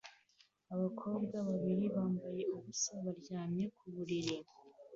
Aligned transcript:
Abakobwa 0.73 1.35
babiri 1.49 1.85
bambaye 1.95 2.41
ubusa 2.55 2.91
baryamye 3.03 3.65
ku 3.77 3.85
buriri 3.93 4.35